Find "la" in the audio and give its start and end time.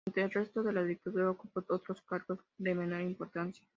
0.73-0.81